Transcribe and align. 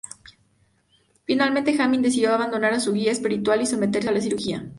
Finalmente 1.25 1.77
Jobim 1.77 2.01
decidió 2.01 2.33
abandonar 2.33 2.73
a 2.73 2.79
su 2.79 2.91
guía 2.91 3.11
espiritual 3.11 3.61
y 3.61 3.67
someterse 3.67 4.09
a 4.09 4.11
la 4.11 4.19
cirugía. 4.19 4.67